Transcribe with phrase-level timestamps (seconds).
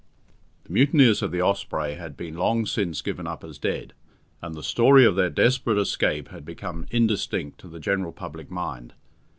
[0.63, 3.93] The mutineers of the Osprey had been long since given up as dead,
[4.41, 8.95] and the story of their desperate escape had become indistinct to the general public mind.